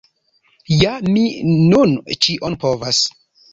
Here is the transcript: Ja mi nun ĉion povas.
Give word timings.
Ja 0.77 0.93
mi 1.09 1.25
nun 1.73 1.95
ĉion 2.17 2.61
povas. 2.67 3.07